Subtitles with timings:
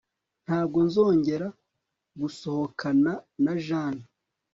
[0.45, 1.47] Ntabwo nzongera
[2.19, 3.11] gusohokana
[3.43, 4.03] na Jane